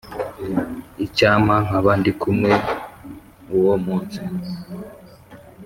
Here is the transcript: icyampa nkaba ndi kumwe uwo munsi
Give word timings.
icyampa 1.05 1.55
nkaba 1.65 1.91
ndi 1.99 2.11
kumwe 2.21 2.51
uwo 3.57 3.75
munsi 3.85 4.21